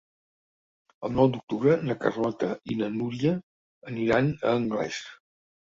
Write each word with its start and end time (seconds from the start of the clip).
El 1.07 1.13
nou 1.17 1.29
d'octubre 1.35 1.75
na 1.89 1.97
Carlota 2.05 2.49
i 2.71 2.79
na 2.81 2.89
Núria 2.97 3.37
aniran 3.93 4.33
a 4.41 4.57
Anglès. 4.63 5.03